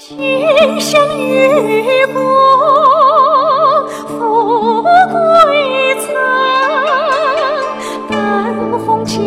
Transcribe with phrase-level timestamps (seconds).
[0.00, 0.16] 今
[0.80, 2.22] 生与共
[4.06, 4.88] 富贵
[5.98, 6.14] 曾，
[8.08, 9.18] 灯红酒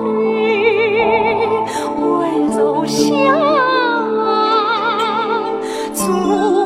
[0.00, 1.48] 绿
[1.96, 3.00] 温柔乡。
[5.94, 6.04] 烛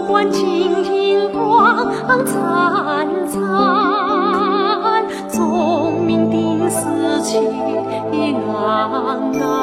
[0.08, 1.86] 光金银光
[2.26, 8.34] 灿灿，钟鸣定四季安
[9.40, 9.61] 安。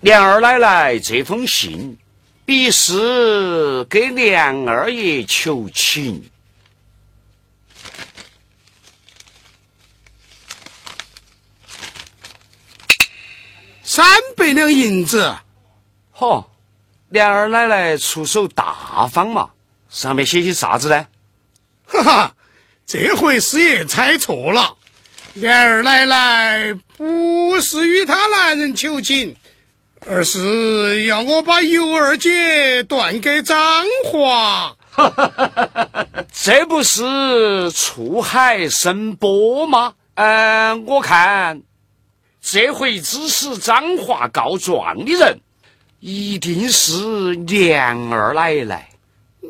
[0.00, 1.98] 梁二奶奶这封信，
[2.44, 6.30] 必是给梁二爷求情。
[13.82, 15.36] 三百两银子，
[16.14, 16.46] 嚯，
[17.08, 19.50] 梁二奶奶出手大方嘛！
[19.88, 21.06] 上面写些啥子呢？
[21.86, 22.34] 哈哈，
[22.84, 24.76] 这回师爷猜错了，
[25.34, 29.36] 梁二奶奶不是与她男人求情。
[30.08, 34.76] 而是要我把尤二姐断给张华，
[36.32, 39.94] 这不是触海生波吗？
[40.14, 41.62] 嗯，我看
[42.40, 45.40] 这回指使张华告状的人
[46.08, 48.88] 一定是莲二奶奶。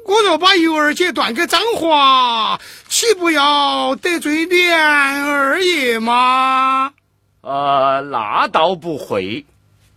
[0.06, 2.58] 我若把尤二姐断给张华，
[2.88, 6.94] 岂不要得罪莲二爷吗？
[7.42, 9.44] 呃，那倒不会。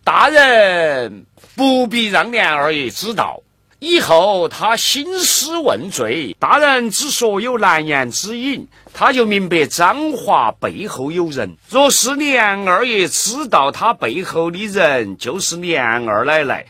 [0.04, 1.26] 大人
[1.56, 3.42] 不必让莲二爷知道，
[3.80, 11.56] 以后他兴师问罪，大人只说有难言之隐，他就明白张华背后有人。
[11.70, 16.66] 若是连二爷知道他背后的人就是连二奶奶，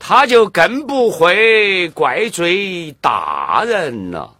[0.00, 4.34] 他就更不会怪罪大人了。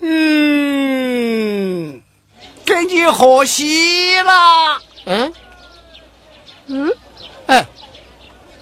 [0.00, 2.00] 嗯，
[2.64, 4.80] 给你喝喜了。
[5.06, 5.32] 嗯。
[6.68, 6.92] 嗯，
[7.46, 7.66] 哎，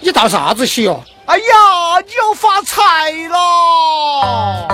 [0.00, 1.04] 你道啥子喜哦？
[1.26, 1.44] 哎呀，
[2.06, 4.68] 你要发财了！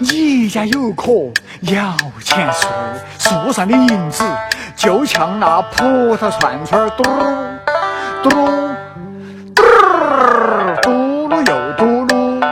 [0.00, 1.12] 你家有棵
[1.70, 1.94] 摇
[2.24, 2.66] 钱树，
[3.18, 4.24] 树上的银子
[4.74, 7.58] 就像那葡萄串串，嘟噜
[8.22, 8.30] 嘟
[9.54, 9.62] 嘟
[10.80, 12.42] 嘟噜又嘟噜，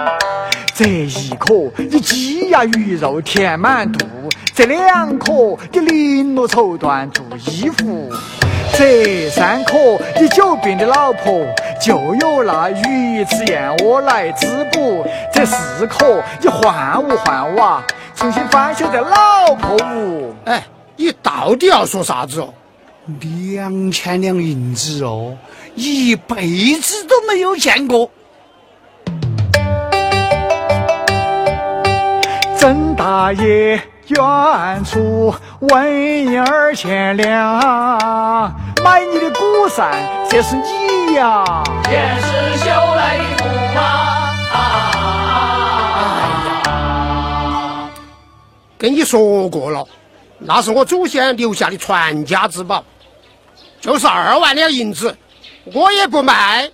[0.74, 4.06] 这一颗你鸡鸭鱼肉填满肚，
[4.54, 8.12] 这两颗你绫罗绸缎做衣服，
[8.74, 11.46] 这三颗你久病的老婆
[11.80, 17.82] 就有那鱼翅燕窝来滋补，这四颗你换屋换瓦，
[18.14, 20.34] 重新翻修这老破屋。
[20.44, 20.62] 哎，
[20.96, 22.52] 你到底要说啥子哦？
[23.20, 25.36] 两千两银子哦，
[25.74, 28.10] 一辈子都没有见过。
[32.58, 38.54] 曾大爷远处问一二千两，
[38.84, 41.64] 买你的古扇，这是你呀。
[41.82, 44.36] 前世修来的木啊！
[48.78, 49.84] 跟你说过了，
[50.38, 52.84] 那是我祖先留下的传家之宝。
[53.80, 55.16] 就是二万两银子，
[55.64, 56.70] 我也不卖。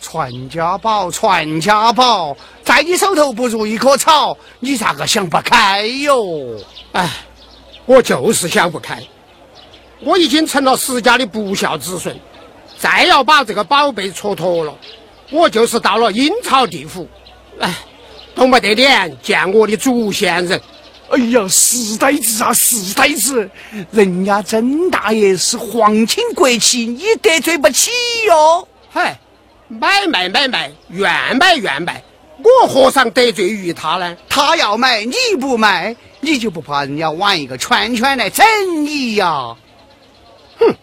[0.00, 6.56] 传家宝，传家宝，在你手头不如一棵草，你咋个想不开哟？
[6.92, 7.08] 哎，
[7.86, 8.98] 我就是想不开。
[10.00, 12.18] 我已经成了石家的不孝子孙，
[12.78, 14.74] 再要把这个宝贝蹉跎了，
[15.30, 17.06] 我就是到了阴曹地府，
[17.58, 17.74] 哎，
[18.34, 20.60] 都没得脸见我的祖先人。
[21.10, 23.50] 哎呀，石呆子啊，石呆子！
[23.90, 27.90] 人家曾大爷是皇亲国戚，你得罪不起
[28.28, 28.68] 哟。
[28.88, 29.18] 嗨，
[29.70, 32.02] 买卖买卖，愿买愿卖，
[32.38, 34.16] 我何尝得罪于他呢？
[34.28, 38.44] 他要买你不买，你就不怕人家玩一个圈圈来整
[38.84, 39.56] 你呀？
[40.58, 40.74] 哼，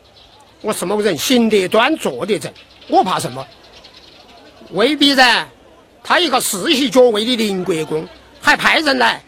[0.62, 2.50] 我什么人，行得端，坐得正，
[2.88, 3.46] 我怕什么？
[4.72, 5.46] 未必然，
[6.02, 8.08] 他一个世袭爵位的邻国公，
[8.42, 9.22] 还派人来。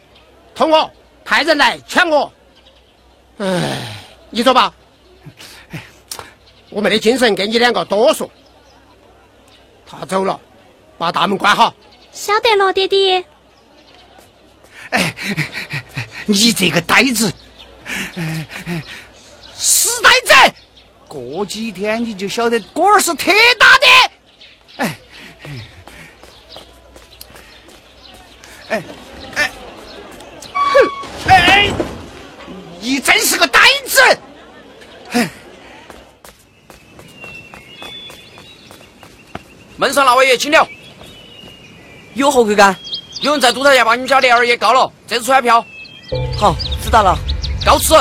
[0.56, 0.90] 同我
[1.26, 2.32] 派人来抢我，
[3.40, 3.78] 哎，
[4.30, 4.74] 你说吧，
[6.72, 8.30] 我没得精神跟你两个多说。
[9.90, 10.40] 他走了，
[11.00, 11.74] 把大门关好。
[12.12, 13.26] 晓得了，爹爹。
[14.92, 15.16] 哎，
[16.28, 17.34] 你这个呆子，
[19.56, 20.34] 死呆子！
[21.08, 23.88] 过几天你就晓得果儿是铁打的。
[24.78, 24.96] 哎，
[28.70, 28.84] 哎。
[31.28, 31.74] 哎，
[32.80, 34.02] 你真是个呆子！
[39.80, 40.68] 门上那位也，请了。
[42.14, 42.76] 有何贵干？
[43.22, 45.66] 有人在督台下把你们家的二爷告了，这次传票。
[46.38, 46.54] 好，
[46.84, 47.18] 知道了。
[47.66, 47.96] 告辞。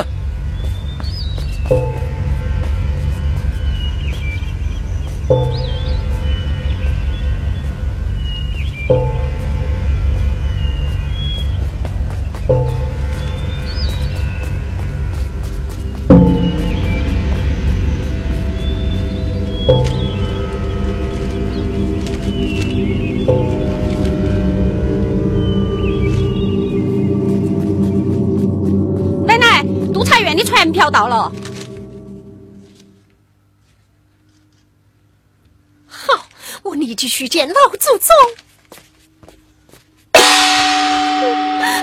[37.19, 38.15] 去见老祖宗。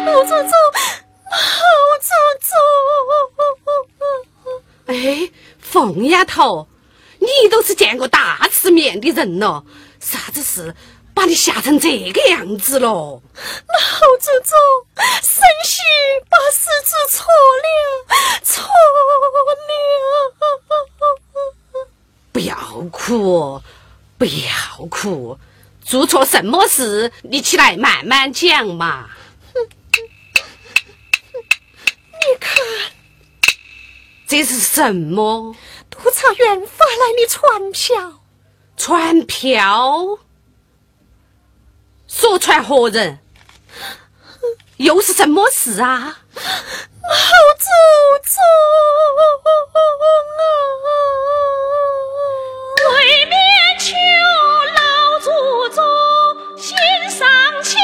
[0.06, 0.40] 老祖宗，
[1.30, 1.38] 老
[2.00, 2.08] 祖
[2.40, 2.56] 宗。
[4.86, 5.30] 哎，
[5.60, 6.70] 凤丫头，
[7.20, 9.66] 你都是见过大世面的人了，
[10.00, 10.74] 啥子事？
[11.14, 13.22] 把你吓成这个样子了，老
[14.22, 14.58] 祖宗，
[15.22, 15.82] 神媳
[16.30, 18.72] 把事做错了，错了。
[22.32, 22.56] 不要
[22.90, 23.62] 哭，
[24.18, 25.38] 不要哭，
[25.84, 27.12] 做错什么事？
[27.24, 29.10] 你起来慢慢讲嘛。
[29.54, 29.60] 你
[32.40, 32.56] 看，
[34.26, 35.56] 这是什么？
[35.90, 38.22] 督察院发来的传票。
[38.78, 40.20] 传票。
[42.08, 43.20] 说传何人？
[44.78, 46.20] 又是什么事啊？
[46.36, 46.42] 老
[47.60, 47.66] 祖
[48.24, 48.42] 宗
[50.38, 50.40] 啊！
[52.88, 53.36] 对面
[53.80, 53.96] 求
[54.78, 55.84] 老祖宗
[56.56, 56.78] 心
[57.10, 57.28] 上
[57.64, 57.82] 牵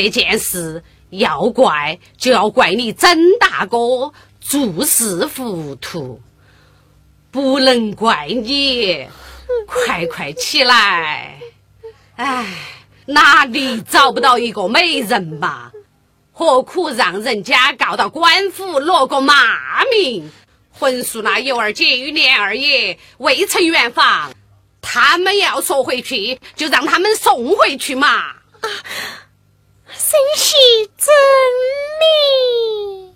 [0.00, 6.20] 这件事要怪就要怪你曾大哥做事糊涂，
[7.32, 9.08] 不能怪你。
[9.66, 11.40] 快快起来！
[12.14, 12.46] 唉，
[13.06, 15.72] 哪里找不到一个美人嘛？
[16.32, 20.30] 何苦让人家告到官府落个骂名？
[20.70, 24.32] 混述那尤二姐与莲二爷未曾圆房，
[24.80, 28.36] 他们要说回去，就让他们送回去嘛。
[29.98, 30.56] 真是
[30.96, 31.14] 真
[32.00, 33.07] 理。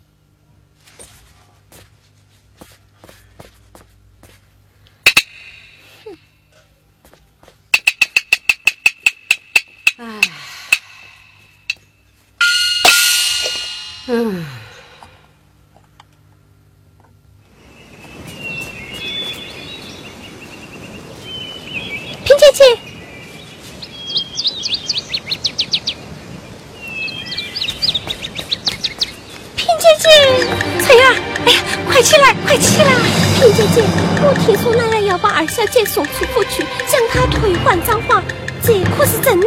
[34.32, 38.22] 我听说奶奶要把二小姐送出府去，将她退还赃还，
[38.62, 39.46] 这可是真的？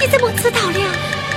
[0.00, 0.80] 你怎么知道的？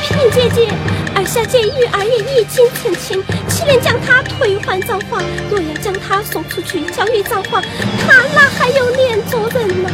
[0.02, 0.68] 萍姐姐，
[1.14, 5.24] 二小姐与二爷已经成亲，岂能将她退还赃还？
[5.48, 7.62] 若要将她送出去交予赃还，
[8.02, 9.92] 她哪还有脸做人呢？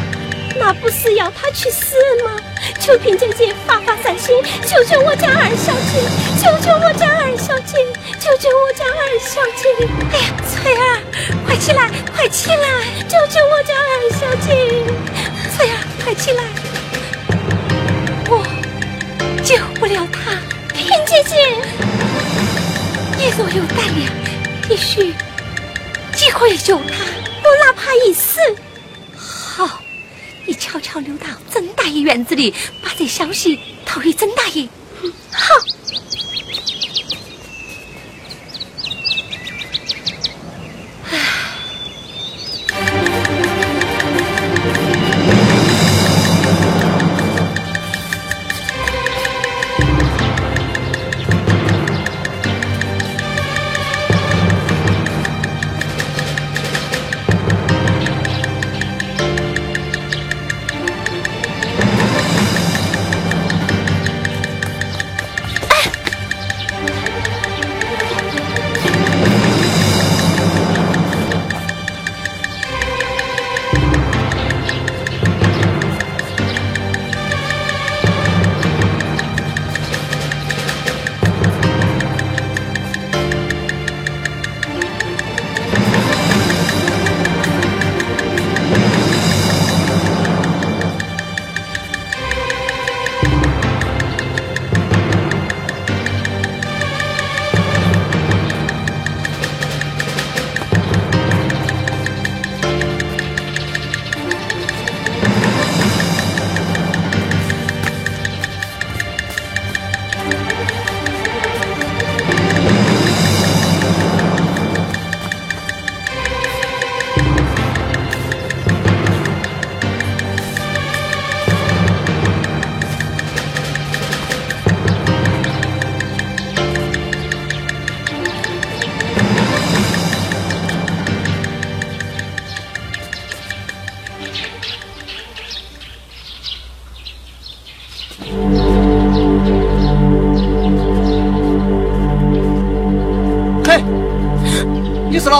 [0.55, 2.39] 那不是要她去死吗？
[2.79, 4.33] 求萍姐姐发发善心，
[4.63, 5.99] 救救我家二小姐，
[6.39, 7.85] 救救我家二小姐，
[8.17, 9.85] 救救我家二小姐！
[10.13, 11.02] 哎呀，翠儿，
[11.45, 12.67] 快起来，快起来，
[13.07, 14.47] 救救我家二小姐！
[15.55, 16.43] 翠儿，快起来，
[18.29, 18.31] 我
[19.43, 20.31] 救不了她。
[20.73, 21.35] 萍姐姐，
[23.17, 24.11] 你若有胆量，
[24.69, 25.13] 也许
[26.15, 26.95] 机会救她，
[27.43, 28.39] 我哪怕一死。
[29.15, 29.79] 好。
[30.45, 34.67] 你悄悄溜到曾大爷院子里，把这消息投给曾大爷。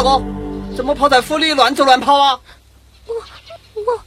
[0.03, 0.75] 你是哪个？
[0.75, 2.37] 怎么跑在府里乱走乱跑啊？
[3.05, 3.13] 我
[3.75, 4.03] 我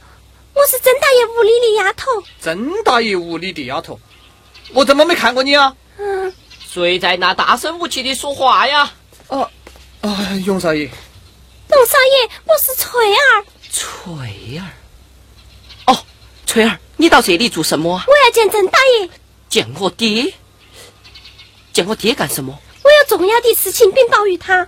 [0.53, 2.11] 我是曾大爷屋里的丫头。
[2.39, 3.99] 曾大爷屋里的丫头，
[4.73, 5.75] 我怎么没看过你啊？
[5.97, 8.91] 嗯，谁在那大声无气的说话呀？
[9.27, 9.49] 啊
[10.01, 10.87] 啊，永少爷，
[11.69, 14.69] 龙少爷，我是翠儿，翠儿。
[15.87, 15.97] 哦，
[16.45, 18.05] 翠儿，你到这里做什么啊？
[18.07, 19.09] 我要见曾大爷，
[19.49, 20.31] 见我爹？
[21.73, 22.57] 见我爹干什么？
[22.83, 24.67] 我有重要的事情禀报于他。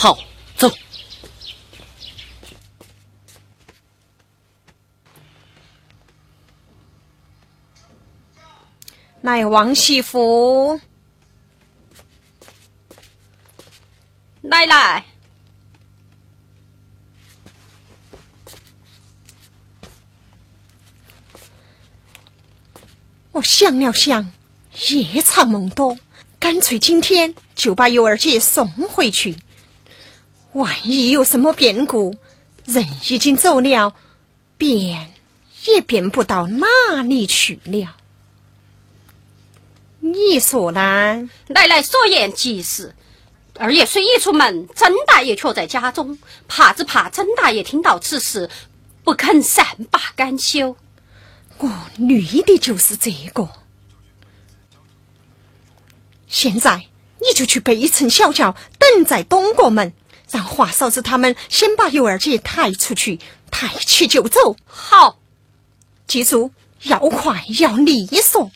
[0.00, 0.16] 好
[0.54, 0.70] 走。
[9.20, 10.80] 乃王媳妇
[14.40, 15.04] 奶奶。
[23.32, 24.30] 我想了想
[24.90, 25.98] 夜长梦多
[26.38, 29.34] 干脆今天就把尤二姐送回去。
[30.58, 32.16] 万一有什么变故，
[32.64, 33.94] 人已经走了，
[34.56, 35.12] 变
[35.66, 36.66] 也变不到哪
[37.04, 37.94] 里去了。
[40.00, 41.28] 你说呢？
[41.46, 42.92] 奶奶所言极是。
[43.54, 48.50] 二爷虽已出门，曾大爷却在家中，怕只怕曾大爷听到此事，
[49.04, 50.76] 不肯善罢甘休。
[51.58, 53.48] 我虑的就是这个。
[56.26, 56.86] 现在
[57.20, 59.92] 你就去北城小桥等在东国门，
[60.30, 63.18] 让华嫂子他们先把尤二姐抬出去，
[63.50, 64.56] 抬起就走。
[64.66, 65.18] 好，
[66.06, 68.50] 记住要快要利索，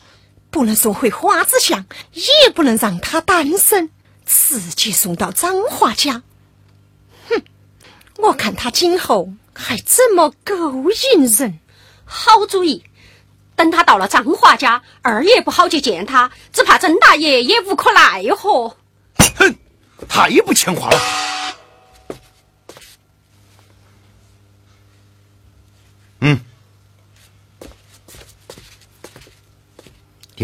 [0.49, 3.89] 不能送回花子巷，也不能让他单身。
[4.25, 6.23] 直接送到张华家。
[7.27, 7.41] 哼，
[8.17, 11.59] 我看他今后还怎么勾引人？
[12.05, 12.83] 好主意。
[13.55, 18.77] 等他到了张华家，二爷不好去见他，只怕曾大爷也无可奈何。
[19.37, 19.55] 哼，
[20.07, 21.32] 太不像话了。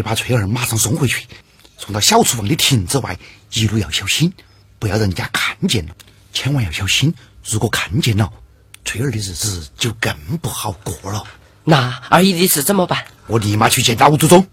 [0.00, 1.26] 你把翠儿马上送回去，
[1.76, 3.18] 送到小厨房的亭子外。
[3.52, 4.32] 一路要小心，
[4.78, 5.94] 不要人家看见了，
[6.32, 7.14] 千万要小心。
[7.44, 8.32] 如果看见了，
[8.82, 10.10] 翠儿的日子就更
[10.40, 11.22] 不好过了。
[11.64, 13.04] 那二姨的事怎么办？
[13.26, 14.46] 我立马去见老祖宗。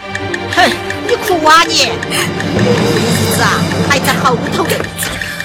[0.00, 0.70] 哼，
[1.06, 1.74] 你哭啊你！
[1.74, 4.66] 日子啊还在后头。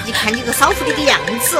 [0.06, 1.58] 你看你个少妇的个样子，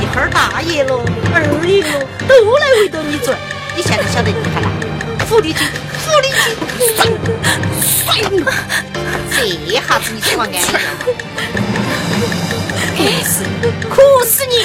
[0.00, 3.38] 一会儿大爷了，二爷了，都来围着你转。
[3.76, 5.66] 你现在晓得厉害了，狐狸精
[6.04, 7.18] 狐狸精
[7.80, 11.08] 甩甩你这下子你怎么安逸了哭
[13.24, 13.42] 死
[13.88, 14.62] 哭死你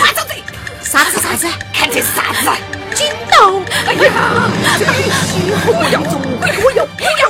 [0.83, 1.47] 啥子啥子。
[1.71, 2.49] 看这是啥子。
[2.93, 4.01] 金豆哎呀
[5.67, 7.26] 我要我要我要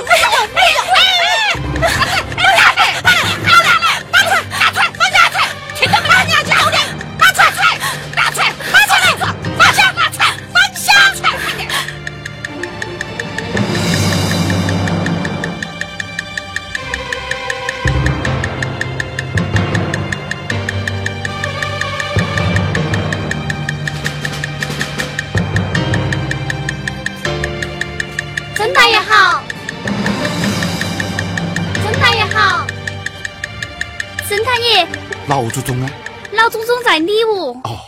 [35.38, 35.88] 老祖宗呢？
[36.32, 37.52] 老祖宗在里屋。
[37.62, 37.78] 哦，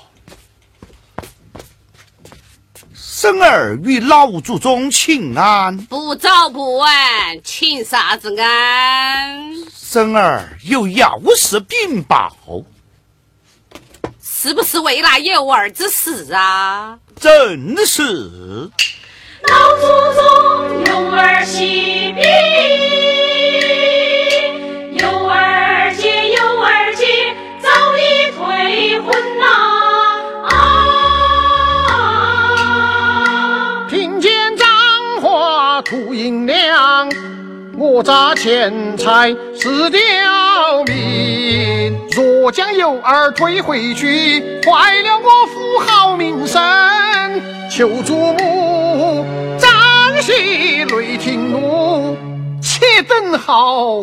[2.94, 5.76] 生儿与老祖宗请安。
[5.76, 6.94] 不早不晚，
[7.42, 9.52] 请啥子安？
[9.74, 12.36] 生儿有要事禀报。
[14.22, 17.00] 是不是为那有儿之事啊？
[17.18, 18.00] 正是。
[19.42, 23.10] 老祖宗有儿喜禀。
[37.76, 39.98] 我砸钱财是条
[40.87, 46.62] 命，若将幼儿推回去，坏了我府好名声。
[47.70, 49.24] 求祖母
[49.59, 49.70] 张
[50.22, 52.16] 喜雷霆怒，
[52.62, 54.00] 且等候。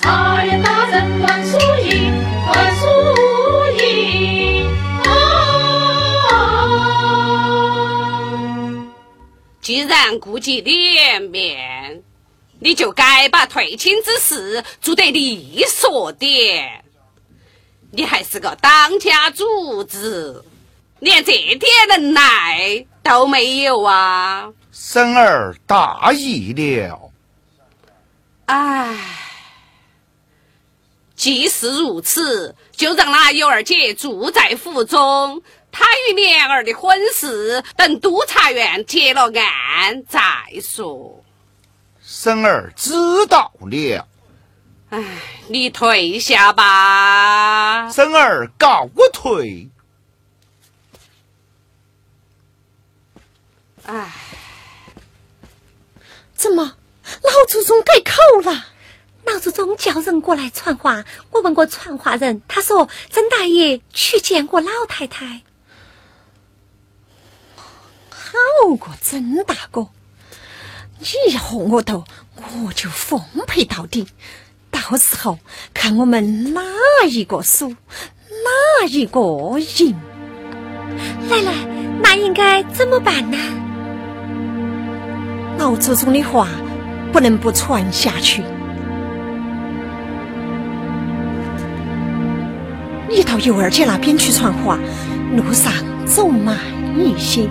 [0.00, 2.12] 茶园大阵万树影，
[2.46, 2.86] 万树
[9.68, 12.02] 既然顾及脸面。
[12.58, 16.82] 你就该把退亲之事做得利索点。
[17.92, 20.42] 你还是个当家主子，
[21.00, 24.50] 连这点能耐都没有啊！
[24.72, 27.10] 生儿大意了。
[28.46, 28.96] 唉，
[31.14, 35.42] 既是如此，就让那尤二姐住在府中。
[35.70, 40.20] 她与莲儿的婚事，等督察院结了案再
[40.60, 41.24] 说。
[42.02, 42.92] 生儿知
[43.26, 44.06] 道了，
[44.90, 45.04] 哎，
[45.48, 47.90] 你退下吧。
[47.90, 49.68] 生儿告我退。
[53.84, 54.10] 唉，
[56.34, 56.76] 怎么
[57.22, 58.66] 老祖宗改口了？
[59.24, 65.42] 老祖宗叫人过来传话，我问过传话人，他说曾大爷去见过老太太。
[68.28, 69.88] 好过曾大哥。
[70.98, 72.04] 你和我斗
[72.64, 74.06] 我就奉陪到底，
[74.70, 75.38] 到时候
[75.72, 76.60] 看我们哪
[77.08, 79.20] 一个输，哪一个
[79.78, 79.96] 赢。
[81.30, 81.52] 奶奶，
[82.02, 83.38] 那应该怎么办呢？
[85.58, 86.48] 老祖宗的话
[87.12, 88.42] 不能不传下去。
[93.08, 94.78] 你到尤二姐那边去传话，
[95.34, 95.72] 路上
[96.06, 96.58] 走慢
[96.98, 97.48] 一些。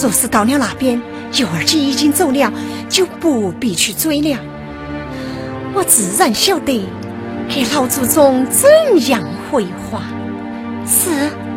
[0.00, 1.00] 若是到了那边，
[1.34, 2.50] 尤二姐已经走了，
[2.88, 4.38] 就不必去追了。
[5.74, 6.88] 我自然晓得
[7.48, 8.70] 给老祖宗怎
[9.08, 10.02] 样回话。
[10.86, 11.49] 是。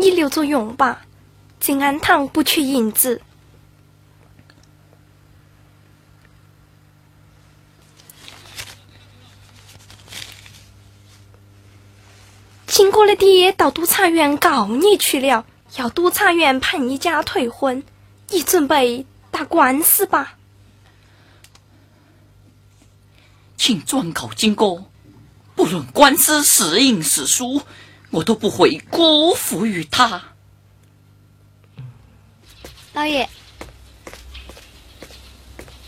[0.00, 1.02] 你留着用吧，
[1.60, 3.20] 静安堂不缺银子。
[12.66, 15.44] 金哥的爹到督察院告你去了，
[15.76, 17.82] 要督察院判你家退婚，
[18.30, 20.38] 你准备打官司吧？
[23.58, 24.86] 请转告金哥，
[25.54, 27.60] 不论官司是赢是输。
[28.10, 30.20] 我都不会辜负于他，
[32.92, 33.28] 老爷，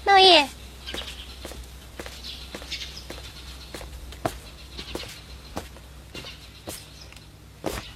[0.04, 0.48] 老爷，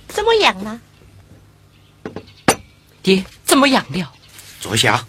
[0.08, 0.80] 怎么样了？
[3.00, 4.12] 爹，怎么样了？
[4.60, 5.06] 坐下。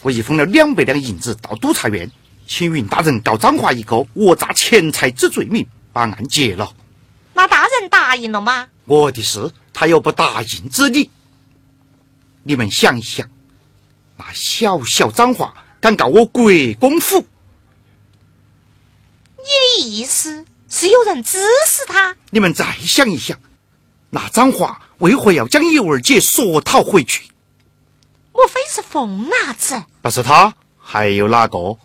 [0.00, 2.10] 我已封了两百两银子到督察院，
[2.46, 5.66] 请云大人告张华一个讹诈钱财之罪名。
[5.96, 6.74] 把案结了，
[7.32, 8.68] 那大人答应了吗？
[8.84, 11.10] 我的事，他有不答应之理。
[12.42, 13.26] 你们想一想，
[14.18, 16.44] 那小小张华敢告我国
[16.78, 17.24] 公府？
[19.38, 22.14] 你的意思是有人指使他？
[22.28, 23.40] 你们再想一想，
[24.10, 27.30] 那张华为何要将尤二姐索讨回去？
[28.34, 29.82] 莫非是疯伢子？
[30.02, 31.78] 不是他，还有哪个？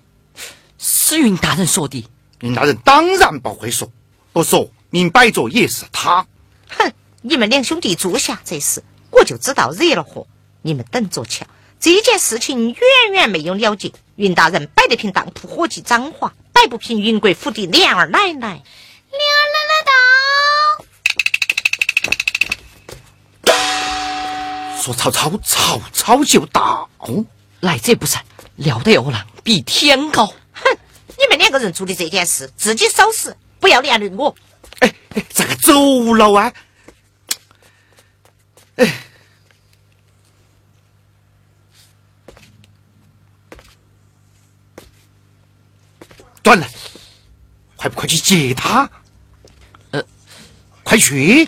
[0.78, 2.06] 是云大人说的。
[2.41, 3.89] 云大人当然不会说。
[4.34, 6.26] 不说，明摆着也是他。
[6.70, 6.94] 哼！
[7.22, 10.26] 你们两兄弟做下这事，我就知道惹了祸。
[10.62, 11.46] 你们等着瞧，
[11.80, 12.80] 这件事情远
[13.12, 13.91] 远没有了结。
[14.15, 18.63] 云大人摆得平当铺伙计张华，摆不平云贵府的莲儿奶奶。
[19.12, 19.91] 莲儿奶奶到。
[24.82, 26.89] 说曹操，曹操就到。
[27.60, 28.24] 来者不善，
[28.56, 30.26] 料得二郎比天高。
[30.54, 30.78] 哼，
[31.20, 34.36] 你们两个人做的这件事，自己收拾，不要连累我。
[34.80, 36.52] 哎哎，这个走了啊！
[38.78, 38.93] 哎，
[46.41, 46.67] 断了，
[47.76, 48.89] 快不快去接他？
[49.91, 50.04] 呃，
[50.84, 51.47] 快去！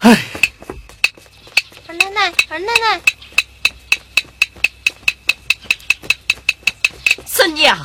[0.00, 0.18] 哎，
[1.86, 3.00] 二奶奶，二奶奶，
[7.42, 7.76] 孙娘，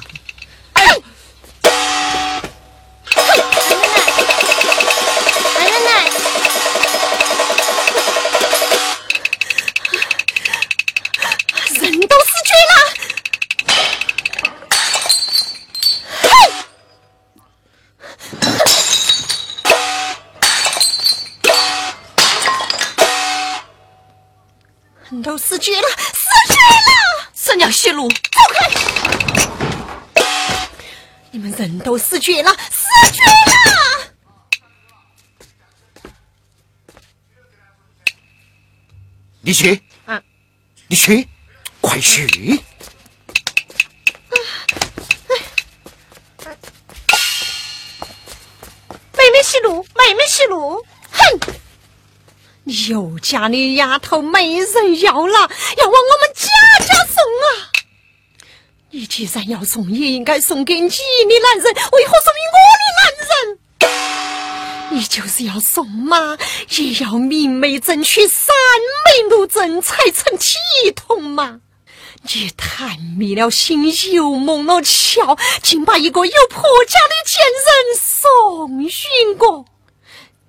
[32.34, 34.14] 人都死绝了，死绝了！
[39.42, 40.22] 你去，嗯，
[40.88, 41.28] 你去，
[41.80, 42.28] 快去！
[49.14, 50.84] 妹妹息怒，妹妹息怒！
[51.12, 51.40] 哼！
[52.64, 55.34] 刘家的丫头没人要了，
[55.78, 56.50] 要往我们家
[56.86, 57.72] 家送啊！
[58.98, 64.98] 你既然要送，也应该送给你的男人，为何送给我的男人？
[64.98, 66.36] 你就是要送嘛，
[66.70, 68.56] 也要明媒正娶，三
[69.06, 70.56] 媒六证才成体
[70.96, 71.62] 统嘛！
[72.24, 73.84] 你探迷了心，
[74.14, 78.90] 又蒙了巧，竟把一个有婆家的贱人送与
[79.38, 79.66] 我。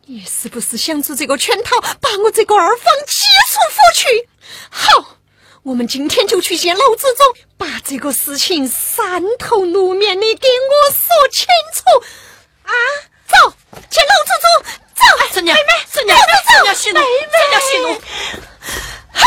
[0.06, 3.12] 你是不是想出这个圈套，把我这个二房挤
[3.52, 4.28] 出府去？
[4.70, 5.18] 好，
[5.64, 7.26] 我们今天就去见老祖宗，
[7.58, 11.82] 把这个事情三头六面的给我说清楚。
[12.62, 12.72] 啊，
[13.26, 13.52] 走，
[13.90, 14.48] 去老祖宗，
[14.94, 17.86] 走，孙娘妹妹，孙娘走走孙娘息怒妹妹，孙娘息怒。
[19.12, 19.20] 哼，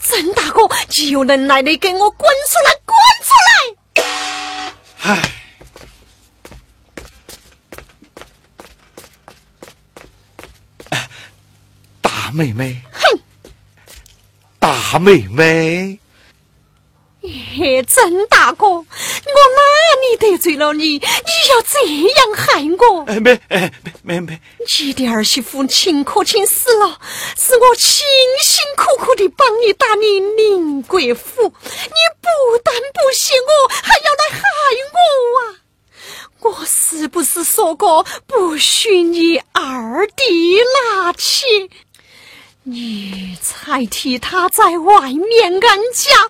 [0.00, 4.02] 曾大哥，你有能耐的给我滚出来，滚出来！
[5.06, 5.32] 唉，
[12.02, 13.18] 大妹妹，哼，
[14.58, 15.98] 大妹妹，
[17.26, 18.86] 嘿，曾大哥，我哪
[20.02, 20.98] 里得罪了你？
[20.98, 23.04] 你要这样害我？
[23.06, 24.40] 哎没，哎没，没，没，
[24.78, 27.00] 你的儿媳妇秦可卿死了，
[27.34, 28.04] 是我辛
[28.42, 32.28] 辛苦苦的帮你打理宁国府，你不
[32.62, 34.42] 但不谢我，还要来害
[34.92, 34.98] 我
[35.40, 35.64] 啊！
[36.40, 40.58] 我是不是说过不许你二弟
[40.92, 41.70] 拿去？
[42.64, 46.28] 你才替他在外面安家。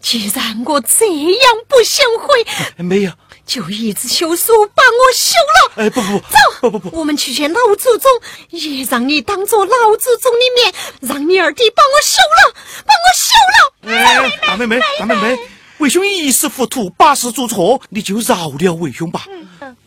[0.00, 3.12] 既然我这样不想回，没有，
[3.44, 5.82] 就一直休书把我休了。
[5.82, 8.10] 哎不不不走，不不不，我们去见老祖宗，
[8.50, 12.54] 也让你当做老祖宗的面，让你二弟把我休了，
[12.86, 13.72] 把我休了。
[13.92, 15.38] 哎，大妹妹，大妹妹，
[15.78, 19.26] 为兄一时糊涂，把事做错，你就饶了为兄吧。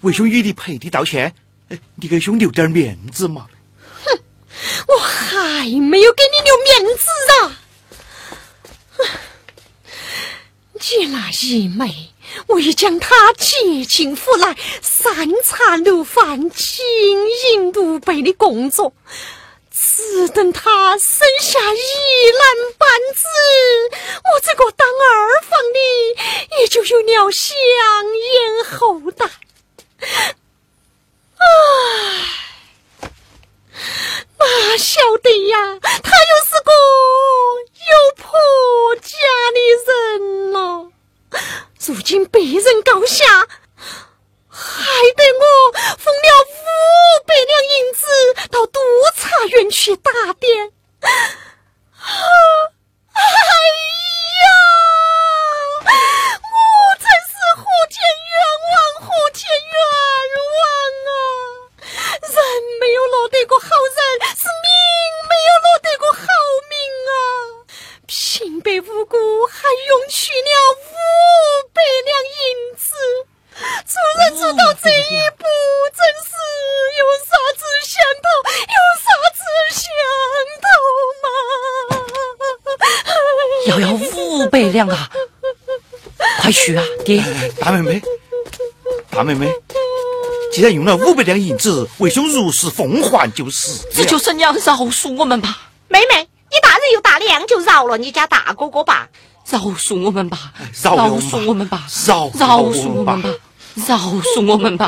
[0.01, 1.33] 为兄与你赔礼道歉，
[1.69, 3.47] 哎你给兄留点面子嘛。
[4.05, 4.19] 哼
[4.87, 7.57] 我还没有给你留面子啊！
[10.97, 12.11] 你那一枚，
[12.47, 15.13] 我已将他接进府来，三
[15.43, 16.83] 茶六饭，经
[17.53, 18.93] 营六倍的工作，
[19.71, 23.23] 只等他生下一男半子，
[24.33, 27.55] 我这个当二房的也就有了香
[28.33, 29.29] 烟后代。
[31.37, 32.50] 唉。
[34.37, 36.71] 哪晓得呀，他又是个
[37.91, 38.25] 有婆
[39.01, 39.09] 家
[39.53, 39.89] 的人
[40.51, 40.57] 了。
[41.85, 43.47] 如今被人告下，
[44.49, 44.59] 害
[45.15, 46.53] 得我封了五
[47.25, 48.07] 百两银子
[48.49, 48.79] 到督
[49.15, 50.71] 察院去打点。
[51.01, 51.09] 啊，
[53.13, 53.19] 哎
[54.41, 54.45] 呀，
[62.81, 63.95] 没有落得个好人，
[64.35, 64.65] 是命
[65.29, 66.25] 没有落得个好
[66.67, 66.73] 命
[67.05, 67.13] 啊！
[68.07, 70.49] 平白无故还用去了
[70.81, 70.97] 五
[71.75, 72.41] 百两银
[72.75, 72.97] 子，
[73.85, 75.45] 做人做到这一步，
[75.95, 76.33] 真是
[76.97, 78.27] 有啥子想头，
[78.65, 79.05] 有啥
[79.37, 79.39] 子
[79.77, 79.85] 想
[80.65, 80.65] 头
[81.21, 81.25] 嘛！
[83.67, 85.07] 要要五百两啊！
[86.41, 87.23] 快去啊，爹！
[87.59, 88.01] 大妹妹，
[89.11, 89.45] 大妹妹，
[90.51, 99.07] 既然用了五百两银子，为兄如实奉还就是这就是你要饶恕我们吧，妹妹，你大人又大量，就饶了你家大哥哥吧。
[99.49, 100.51] 饶恕我们吧，
[100.83, 103.29] 饶了饶我们吧恕我们吧，饶饶我们吧恕我们吧，
[103.87, 104.87] 饶恕我们吧。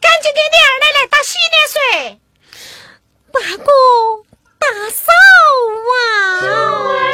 [0.00, 2.20] 赶紧给你二奶奶打洗脸水。
[3.32, 3.70] 大哥、
[4.58, 5.12] 大嫂
[5.92, 5.98] 啊！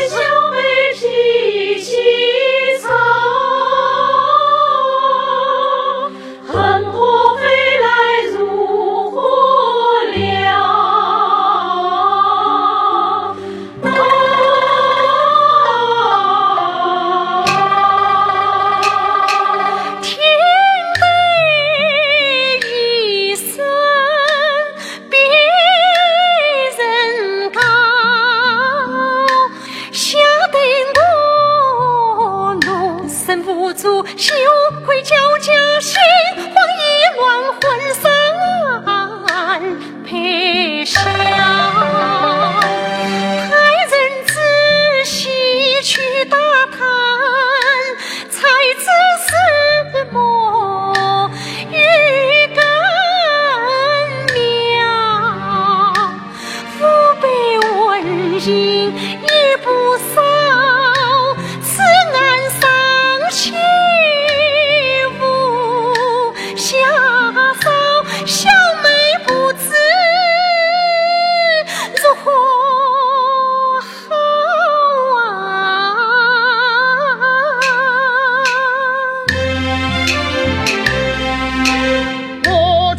[0.09, 0.17] 小
[0.51, 0.57] 妹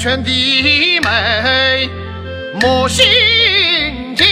[0.03, 1.89] 全弟妹
[2.59, 3.05] 莫心
[4.17, 4.25] 焦，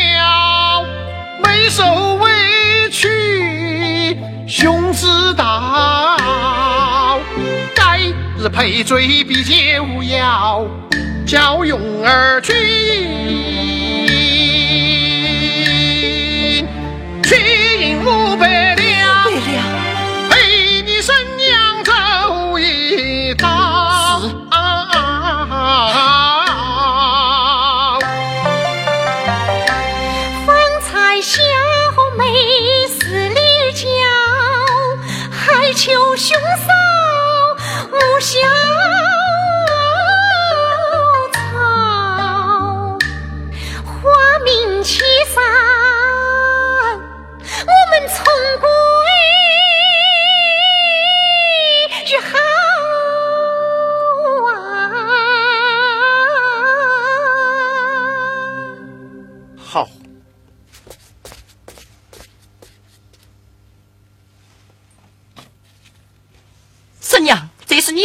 [1.41, 2.29] 没受委
[2.91, 7.21] 屈兄知道，
[7.73, 7.99] 该
[8.37, 10.67] 日赔罪必就要
[11.25, 13.50] 教勇儿，去。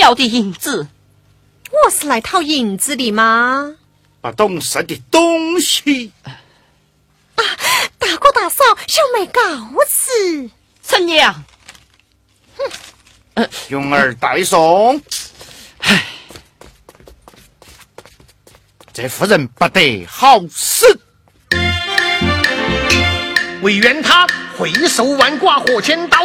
[0.07, 0.87] 要的银子。
[1.73, 3.75] 我是来讨银子的吗？
[4.21, 6.12] 不懂事的东西。
[7.35, 7.42] 啊
[7.99, 9.40] 大哥大嫂，小妹告
[9.88, 10.49] 辞。
[10.81, 11.35] 陈娘，
[13.35, 15.03] 哼勇儿代送。
[15.79, 16.07] 唉，
[18.92, 21.01] 这妇人不得好死。
[23.62, 24.25] 唯愿他
[24.57, 26.19] 会手腕剐和千刀，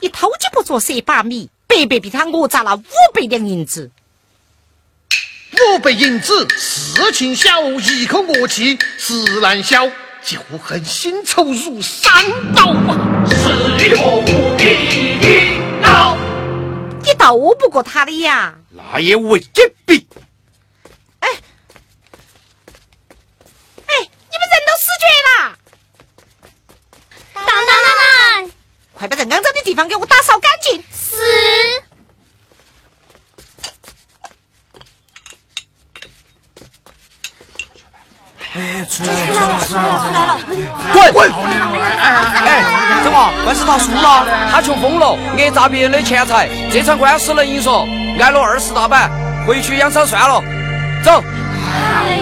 [0.00, 2.82] 你偷鸡不着蚀把米，白白被他讹砸了五
[3.12, 3.90] 百两银子。
[5.74, 9.90] 五百银子事情小，一口恶气事难消，
[10.22, 12.12] 就恨新仇如山
[12.54, 13.26] 倒啊！
[13.28, 14.22] 是何
[14.56, 16.16] 必恼？
[17.02, 18.54] 你斗不过他的呀！
[18.70, 19.40] 那也未
[19.84, 20.06] 必。
[21.18, 21.28] 哎
[23.86, 25.58] 哎，你们人都死绝了！
[27.34, 27.66] 当当当
[28.44, 28.50] 当，
[28.92, 30.80] 快把这肮脏的地方给我打扫干净！
[31.14, 31.20] 是。
[41.12, 41.30] 滚！
[41.30, 42.62] 哎，
[43.04, 43.32] 怎么？
[43.44, 47.86] 官司他输了，他穷疯了，讹诈别人的钱财，这场官司能赢说，
[48.18, 49.10] 挨了二十大板，
[49.46, 50.42] 回去养伤算了。
[51.04, 51.22] 走。
[51.86, 52.18] 哎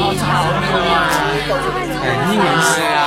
[2.28, 2.99] 你是啊。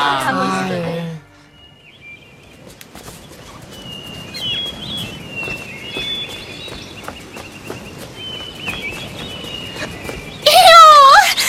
[10.45, 10.69] 哎呦，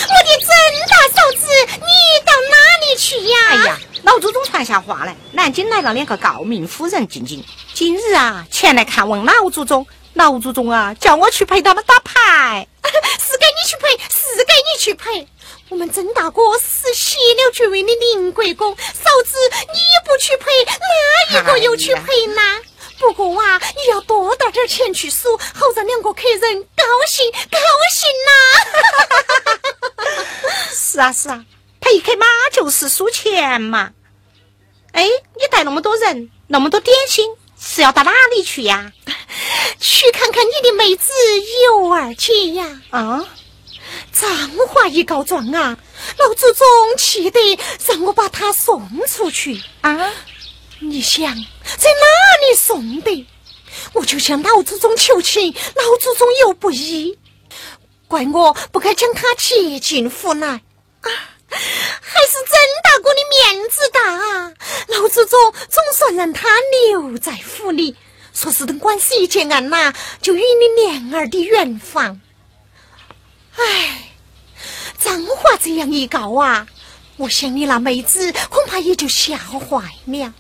[0.09, 0.49] 我的真
[0.89, 3.39] 大嫂子，你到哪里去呀？
[3.51, 7.45] 哎呀，老祖宗传下话来，南京来了两个诰命夫人进京，
[7.75, 9.87] 今日啊前来看望老祖宗。
[10.15, 12.67] 老祖宗啊，叫我去陪他们打牌。
[13.21, 15.29] 是该你去陪，是该你去陪。
[15.69, 19.37] 我们曾大哥是歇了爵位的宁国公，嫂子
[19.75, 22.41] 你不去陪，哪一个又去陪呢？
[22.99, 27.59] 不过啊，你要多带点钱去数，好让两个客人高兴高
[27.93, 28.31] 兴呐、
[30.75, 31.45] 是啊是啊，
[31.81, 33.93] 陪客嘛就是输钱嘛。
[34.93, 37.31] 哎，你带那么多人，那么多点心，
[37.61, 38.93] 是要到哪里去呀？
[39.79, 41.13] 去看看你的妹子
[41.67, 42.81] 尤儿姐呀！
[42.91, 43.23] 啊，
[44.11, 44.29] 脏
[44.69, 45.77] 话一告状啊，
[46.19, 46.67] 老祖宗
[46.97, 50.11] 气得让我把她送出去啊！
[50.81, 53.27] 你想在哪里送的？
[53.93, 57.19] 我就向老祖宗求情，老祖宗又不依，
[58.09, 61.11] 怪我不该将他接进府来啊！
[61.49, 64.55] 还是曾大哥的面子大！
[64.89, 66.49] 老祖宗总算让他
[66.91, 67.97] 留在府里，
[68.33, 72.21] 说是等官司一结案呐，就与你莲儿的圆房。
[73.57, 74.11] 唉，
[74.99, 76.67] 脏话这样一告啊，
[77.17, 80.35] 我想你那妹子恐怕也就吓坏了。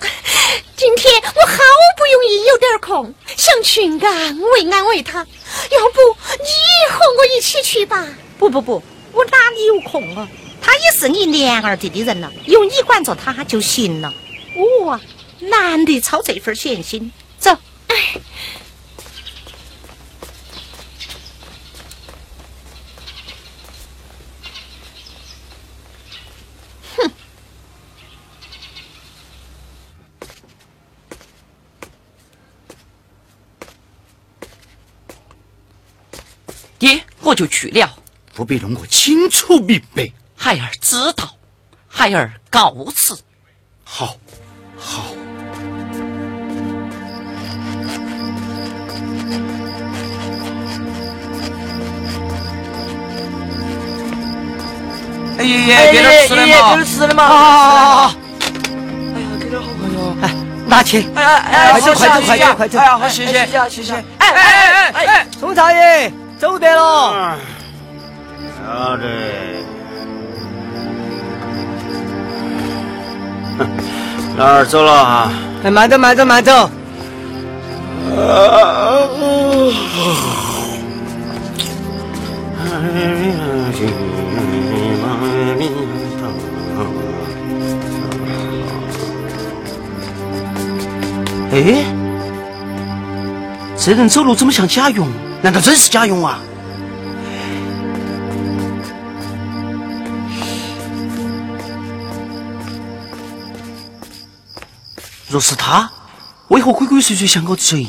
[0.76, 1.56] 今天我好
[1.96, 6.00] 不容易有点空，想去安慰安慰他，要不
[6.38, 8.06] 你和我一起去吧？
[8.38, 8.82] 不不不，
[9.12, 10.28] 我哪里有空啊？
[10.60, 14.12] 他也是你莲儿弟的人了，有你管着他就行了。
[14.82, 15.00] 我啊，
[15.38, 17.56] 难得操这份闲心，走。
[17.88, 18.20] 哎，
[26.96, 27.10] 哼。
[36.78, 37.90] 爹，我就去了。
[38.32, 40.08] 不必弄个清楚明白。
[40.36, 41.28] 孩儿知道，
[41.88, 43.18] 孩儿告辞。
[43.82, 44.16] 好，
[44.78, 45.02] 好。
[55.38, 57.26] 哎爷爷，给点吃的嘛，给点吃的嘛。
[57.26, 58.14] 好好好好。
[59.12, 60.24] 哎呀，给点好，哎呦，哎，
[60.66, 61.08] 拿去。
[61.14, 62.78] 哎哎哎，快走快走快走快走。
[62.78, 63.94] 哎呀，好谢谢谢谢谢。
[63.94, 67.36] 哎哎哎哎，宋少爷，走得了。
[68.58, 69.04] 晓得。
[74.36, 75.32] 老二 走了啊！
[75.64, 76.70] 哎，慢走慢走慢走。
[91.52, 91.84] 哎，
[93.78, 95.08] 这人走路怎么像贾勇？
[95.46, 96.40] 难道真是贾勇啊？
[105.28, 105.88] 若是他，
[106.48, 107.86] 为何鬼鬼祟祟像个贼？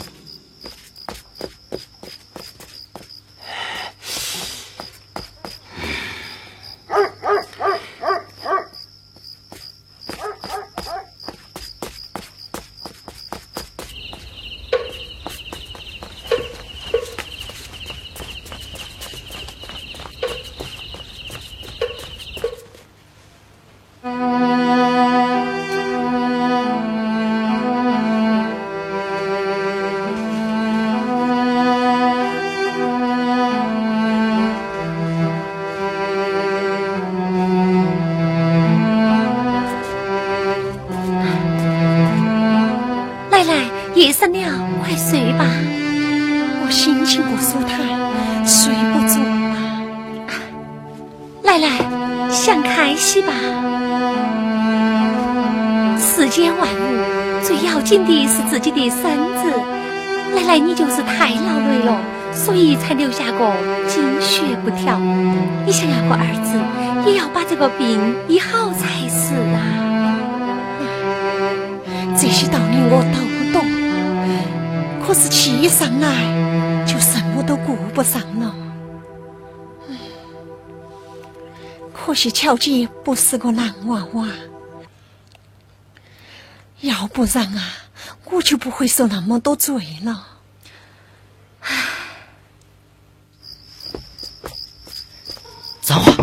[62.87, 63.53] 才留下个
[63.85, 64.97] 经血不调。
[65.65, 66.57] 你想要个儿子，
[67.05, 69.59] 也要把这个病医好才是啊。
[72.17, 73.19] 这些道理我都
[73.51, 73.61] 懂，
[75.05, 78.55] 可是气上来就什么都顾不上了。
[81.91, 84.29] 可惜巧姐不是个男娃娃，
[86.79, 87.61] 要不然啊，
[88.31, 89.75] 我就不会受那么多罪
[90.05, 90.36] 了。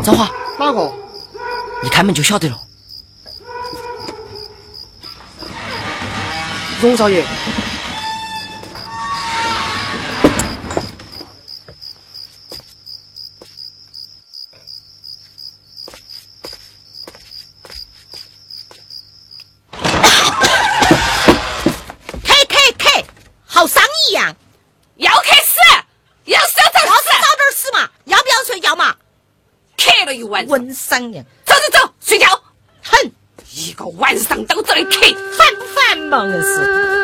[0.04, 0.92] 张华，哪个？
[1.82, 2.60] 一开门就晓得了。
[6.82, 7.24] 荣少爷，
[22.22, 23.02] 开开开，
[23.46, 24.36] 好伤一样。
[24.96, 25.58] 要开始，
[26.24, 28.94] 要死要早死，要是早点死嘛，要不要睡觉嘛？
[29.78, 31.22] 咳了一温商呀！
[31.44, 32.26] 走走走，睡觉。
[32.82, 33.10] 哼，
[33.52, 36.24] 一个晚上都在那咳，烦不烦嘛？
[36.26, 37.03] 硬是。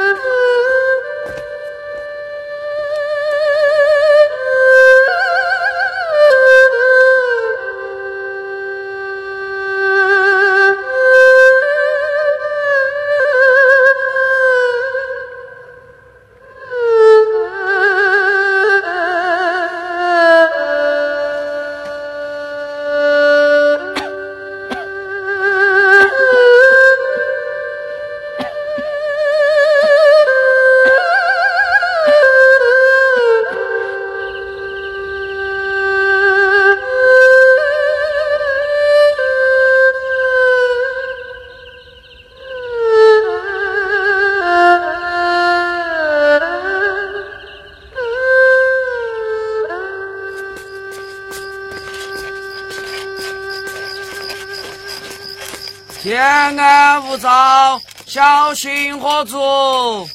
[56.51, 60.09] 天安无躁，小心火烛。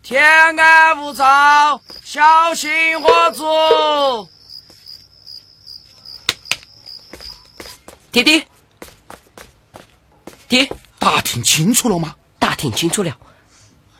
[0.00, 0.22] 天
[0.56, 4.28] 安无躁，小心火烛。
[8.12, 8.46] 爹爹，
[10.46, 10.70] 爹，
[11.00, 12.14] 打听清楚了吗？
[12.38, 13.12] 打听清楚了。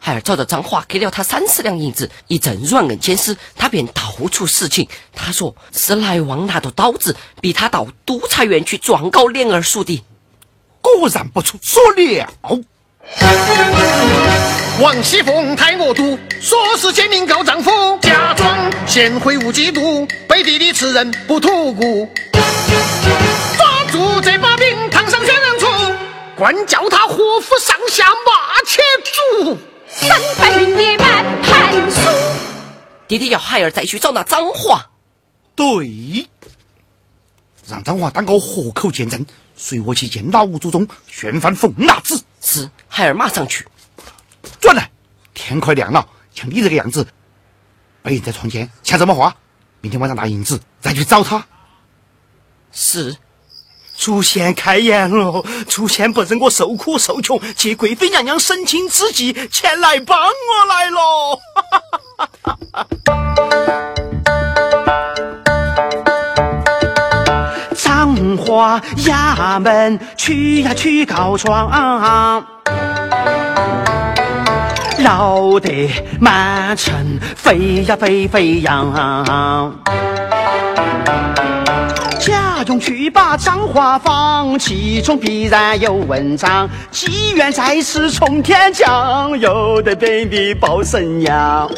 [0.06, 4.86] 孩儿找到张华，给了他三十两银子，一阵软硬兼施，他便道出实情。
[5.14, 10.04] 他说是来旺拿着刀子，逼他到督察院去状告莲儿叔的。
[10.82, 12.28] 果然不出所料。
[14.78, 17.70] 王熙凤太恶毒，说是奸命告丈夫，
[18.02, 22.06] 假装贤惠无嫉妒，背地里吃人不吐骨。
[23.56, 25.66] 抓住这把柄，堂上选人出，
[26.36, 28.82] 官叫他活府上下骂且
[29.42, 29.58] 足。
[29.94, 32.00] 三百名列满盘书。
[33.06, 34.90] 爹爹要孩儿再去找那张华。
[35.54, 36.28] 对，
[37.66, 39.24] 让张华当个活口见证，
[39.56, 42.22] 随我去见老祖宗，宣判凤拿子。
[42.40, 43.66] 是，孩儿马上去。
[44.60, 44.90] 转来，
[45.32, 47.06] 天快亮了，像你这个样子，
[48.02, 49.36] 被人在床前抢什么话？
[49.80, 51.46] 明天晚上拿银子再去找他。
[52.72, 53.16] 是。
[53.96, 61.38] 祖先开言了，祖先不忍我受苦受穷，借贵妃娘娘省亲之际前来帮我来了。
[67.74, 71.70] 彰化衙门去呀去告状，
[74.98, 75.90] 闹得
[76.20, 79.72] 满城沸呀沸沸扬。
[82.80, 86.68] 去把脏话放，其中必然有文章。
[86.90, 91.70] 机缘在此从天降，有得本地报神娘。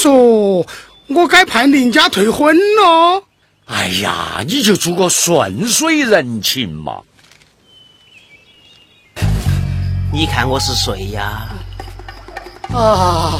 [0.00, 0.66] 说，
[1.08, 3.22] 我该判林家退婚了。
[3.66, 7.02] 哎呀，你就做个顺水人情嘛。
[10.10, 11.50] 你看我是谁呀？
[12.72, 13.38] 啊，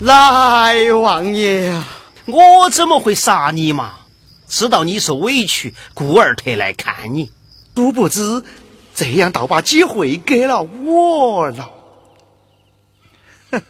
[0.00, 1.86] 来王爷啊！
[2.24, 3.96] 我怎么会杀你嘛？
[4.48, 7.30] 知道你受委屈，故而特来看你。
[7.74, 8.42] 殊不知，
[8.94, 11.70] 这样倒把机会给了我了。